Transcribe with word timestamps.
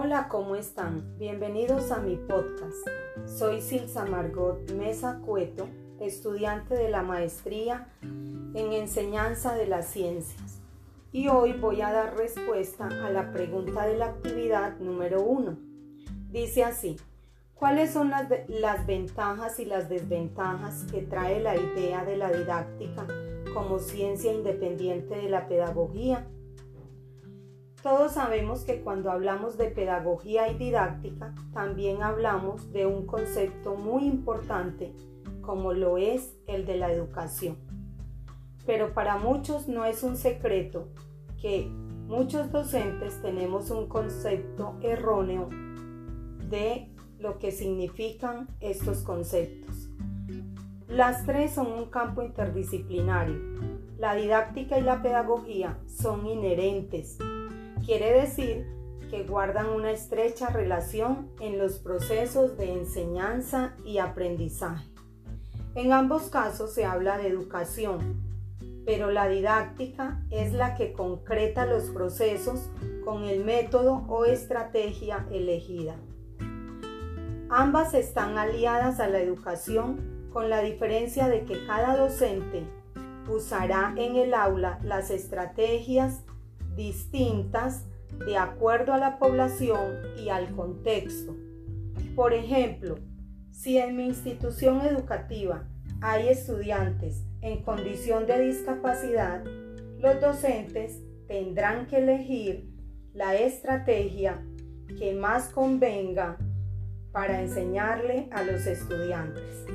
Hola, 0.00 0.28
¿cómo 0.28 0.54
están? 0.54 1.18
Bienvenidos 1.18 1.90
a 1.90 1.98
mi 1.98 2.14
podcast. 2.14 2.86
Soy 3.26 3.60
Silsa 3.60 4.04
Margot 4.04 4.70
Mesa 4.70 5.18
Cueto, 5.26 5.68
estudiante 5.98 6.76
de 6.76 6.88
la 6.88 7.02
maestría 7.02 7.88
en 8.02 8.72
enseñanza 8.72 9.56
de 9.56 9.66
las 9.66 9.88
ciencias. 9.88 10.60
Y 11.10 11.26
hoy 11.26 11.52
voy 11.54 11.80
a 11.80 11.90
dar 11.90 12.16
respuesta 12.16 12.86
a 12.86 13.10
la 13.10 13.32
pregunta 13.32 13.88
de 13.88 13.96
la 13.96 14.06
actividad 14.06 14.78
número 14.78 15.20
uno. 15.20 15.58
Dice 16.30 16.62
así, 16.62 16.94
¿cuáles 17.54 17.90
son 17.90 18.10
las, 18.10 18.28
las 18.46 18.86
ventajas 18.86 19.58
y 19.58 19.64
las 19.64 19.88
desventajas 19.88 20.84
que 20.92 21.02
trae 21.02 21.40
la 21.40 21.56
idea 21.56 22.04
de 22.04 22.16
la 22.16 22.30
didáctica 22.30 23.04
como 23.52 23.80
ciencia 23.80 24.32
independiente 24.32 25.16
de 25.16 25.28
la 25.28 25.48
pedagogía? 25.48 26.24
Todos 27.82 28.12
sabemos 28.12 28.62
que 28.62 28.80
cuando 28.80 29.10
hablamos 29.10 29.56
de 29.56 29.66
pedagogía 29.66 30.48
y 30.48 30.58
didáctica, 30.58 31.32
también 31.52 32.02
hablamos 32.02 32.72
de 32.72 32.86
un 32.86 33.06
concepto 33.06 33.76
muy 33.76 34.04
importante 34.04 34.92
como 35.42 35.72
lo 35.72 35.96
es 35.96 36.36
el 36.48 36.66
de 36.66 36.76
la 36.76 36.92
educación. 36.92 37.56
Pero 38.66 38.92
para 38.94 39.16
muchos 39.16 39.68
no 39.68 39.84
es 39.84 40.02
un 40.02 40.16
secreto 40.16 40.88
que 41.40 41.68
muchos 41.68 42.50
docentes 42.50 43.22
tenemos 43.22 43.70
un 43.70 43.86
concepto 43.86 44.74
erróneo 44.82 45.48
de 46.50 46.92
lo 47.20 47.38
que 47.38 47.52
significan 47.52 48.48
estos 48.60 49.02
conceptos. 49.02 49.88
Las 50.88 51.24
tres 51.26 51.54
son 51.54 51.70
un 51.70 51.86
campo 51.86 52.22
interdisciplinario. 52.22 53.38
La 53.98 54.14
didáctica 54.16 54.78
y 54.78 54.82
la 54.82 55.00
pedagogía 55.00 55.78
son 55.86 56.26
inherentes 56.26 57.18
Quiere 57.88 58.12
decir 58.12 58.66
que 59.08 59.22
guardan 59.22 59.70
una 59.70 59.90
estrecha 59.90 60.50
relación 60.50 61.30
en 61.40 61.56
los 61.56 61.78
procesos 61.78 62.58
de 62.58 62.74
enseñanza 62.74 63.76
y 63.82 63.96
aprendizaje. 63.96 64.84
En 65.74 65.94
ambos 65.94 66.24
casos 66.24 66.74
se 66.74 66.84
habla 66.84 67.16
de 67.16 67.28
educación, 67.28 68.20
pero 68.84 69.10
la 69.10 69.26
didáctica 69.26 70.22
es 70.30 70.52
la 70.52 70.74
que 70.74 70.92
concreta 70.92 71.64
los 71.64 71.84
procesos 71.84 72.68
con 73.06 73.24
el 73.24 73.42
método 73.42 74.04
o 74.06 74.26
estrategia 74.26 75.26
elegida. 75.32 75.96
Ambas 77.48 77.94
están 77.94 78.36
aliadas 78.36 79.00
a 79.00 79.08
la 79.08 79.20
educación 79.20 80.28
con 80.30 80.50
la 80.50 80.60
diferencia 80.60 81.26
de 81.26 81.46
que 81.46 81.64
cada 81.64 81.96
docente 81.96 82.64
usará 83.30 83.94
en 83.96 84.16
el 84.16 84.34
aula 84.34 84.78
las 84.82 85.10
estrategias 85.10 86.22
distintas 86.78 87.84
de 88.24 88.38
acuerdo 88.38 88.94
a 88.94 88.98
la 88.98 89.18
población 89.18 89.96
y 90.16 90.28
al 90.28 90.54
contexto. 90.54 91.36
Por 92.14 92.32
ejemplo, 92.32 92.94
si 93.50 93.78
en 93.78 93.96
mi 93.96 94.06
institución 94.06 94.80
educativa 94.82 95.68
hay 96.00 96.28
estudiantes 96.28 97.24
en 97.40 97.62
condición 97.64 98.26
de 98.26 98.40
discapacidad, 98.40 99.42
los 99.98 100.20
docentes 100.20 101.02
tendrán 101.26 101.88
que 101.88 101.98
elegir 101.98 102.70
la 103.12 103.34
estrategia 103.34 104.40
que 104.98 105.14
más 105.14 105.48
convenga 105.48 106.38
para 107.10 107.42
enseñarle 107.42 108.28
a 108.30 108.44
los 108.44 108.66
estudiantes. 108.66 109.66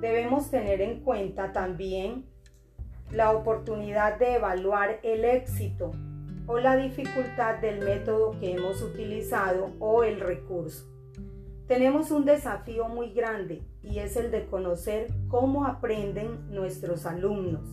Debemos 0.00 0.50
tener 0.50 0.80
en 0.80 1.00
cuenta 1.02 1.52
también 1.52 2.26
la 3.12 3.30
oportunidad 3.30 4.18
de 4.18 4.34
evaluar 4.34 4.98
el 5.04 5.24
éxito 5.24 5.92
o 6.46 6.58
la 6.58 6.76
dificultad 6.76 7.60
del 7.60 7.80
método 7.84 8.38
que 8.38 8.52
hemos 8.52 8.82
utilizado 8.82 9.72
o 9.78 10.04
el 10.04 10.20
recurso. 10.20 10.86
Tenemos 11.66 12.12
un 12.12 12.24
desafío 12.24 12.88
muy 12.88 13.12
grande 13.12 13.62
y 13.82 13.98
es 13.98 14.16
el 14.16 14.30
de 14.30 14.46
conocer 14.46 15.08
cómo 15.28 15.64
aprenden 15.64 16.48
nuestros 16.52 17.06
alumnos, 17.06 17.68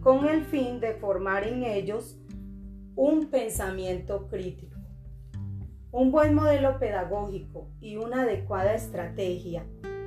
con 0.00 0.26
el 0.26 0.44
fin 0.44 0.80
de 0.80 0.94
formar 0.94 1.46
en 1.46 1.62
ellos 1.62 2.18
un 2.96 3.28
pensamiento 3.30 4.26
crítico. 4.28 4.76
Un 5.92 6.10
buen 6.10 6.34
modelo 6.34 6.78
pedagógico 6.78 7.68
y 7.80 7.96
una 7.96 8.22
adecuada 8.22 8.74
estrategia 8.74 9.64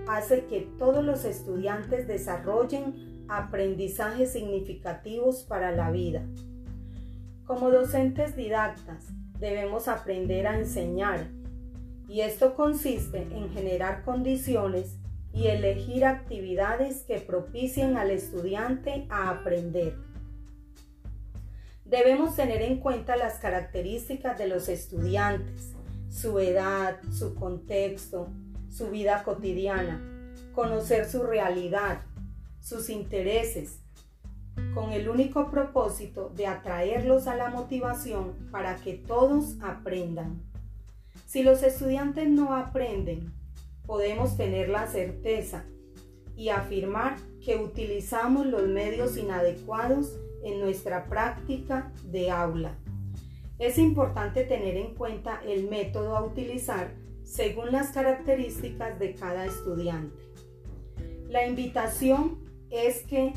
hace 0.08 0.46
que 0.46 0.62
todos 0.78 1.04
los 1.04 1.26
estudiantes 1.26 2.08
desarrollen 2.08 3.26
aprendizajes 3.30 4.34
significativos 4.34 5.44
para 5.44 5.72
la 5.72 5.92
vida. 5.92 6.28
Como 7.46 7.70
docentes 7.70 8.36
didactas 8.36 9.06
debemos 9.40 9.88
aprender 9.88 10.48
a 10.48 10.58
enseñar 10.58 11.28
y 12.08 12.22
esto 12.22 12.56
consiste 12.56 13.22
en 13.22 13.52
generar 13.52 14.04
condiciones 14.04 14.98
y 15.32 15.48
elegir 15.48 16.06
actividades 16.06 17.04
que 17.04 17.20
propicien 17.20 17.98
al 17.98 18.10
estudiante 18.10 19.06
a 19.10 19.30
aprender. 19.30 19.96
Debemos 21.84 22.36
tener 22.36 22.64
en 22.64 22.80
cuenta 22.80 23.16
las 23.16 23.36
características 23.36 24.40
de 24.40 24.48
los 24.48 24.68
estudiantes, 24.68 25.74
su 26.10 26.40
edad, 26.40 27.00
su 27.12 27.36
contexto, 27.36 28.28
su 28.72 28.90
vida 28.90 29.24
cotidiana, 29.24 30.02
conocer 30.56 31.08
su 31.08 31.22
realidad, 31.22 32.02
sus 32.60 32.90
intereses, 32.90 33.82
con 34.76 34.92
el 34.92 35.08
único 35.08 35.50
propósito 35.50 36.30
de 36.36 36.48
atraerlos 36.48 37.28
a 37.28 37.36
la 37.36 37.50
motivación 37.50 38.34
para 38.52 38.76
que 38.76 38.94
todos 38.94 39.56
aprendan. 39.62 40.44
Si 41.26 41.44
los 41.44 41.64
estudiantes 41.64 42.30
no 42.30 42.54
aprenden, 42.54 43.34
podemos 43.88 44.36
tener 44.36 44.68
la 44.68 44.88
certeza 44.88 45.64
y 46.36 46.50
afirmar 46.50 47.16
que 47.44 47.56
utilizamos 47.56 48.46
los 48.48 48.68
medios 48.68 49.16
inadecuados 49.16 50.20
en 50.44 50.60
nuestra 50.60 51.06
práctica 51.06 51.94
de 52.04 52.30
aula. 52.30 52.76
Es 53.58 53.78
importante 53.78 54.44
tener 54.44 54.76
en 54.76 54.94
cuenta 54.94 55.42
el 55.46 55.70
método 55.70 56.18
a 56.18 56.24
utilizar 56.26 56.94
según 57.24 57.72
las 57.72 57.92
características 57.92 59.00
de 59.00 59.16
cada 59.16 59.46
estudiante. 59.46 60.22
La 61.30 61.48
invitación 61.48 62.40
es 62.70 63.04
que 63.04 63.34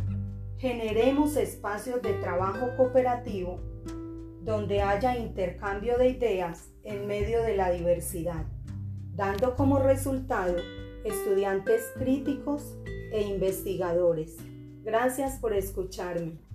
generemos 0.59 1.37
espacios 1.37 2.03
de 2.03 2.15
trabajo 2.15 2.69
cooperativo 2.77 3.61
donde 4.43 4.83
haya 4.83 5.17
intercambio 5.17 5.99
de 5.99 6.09
ideas 6.09 6.73
en 6.83 7.07
medio 7.07 7.43
de 7.43 7.57
la 7.57 7.71
diversidad, 7.71 8.47
dando 9.15 9.55
como 9.55 9.79
resultado 9.79 10.57
estudiantes 11.05 11.93
críticos 11.97 12.77
e 13.13 13.23
investigadores. 13.23 14.37
Gracias 14.83 15.39
por 15.39 15.53
escucharme. 15.53 16.47